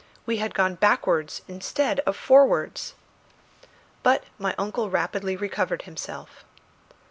[0.25, 2.95] We had gone backwards instead of forwards!
[4.01, 6.43] But my uncle rapidly recovered himself.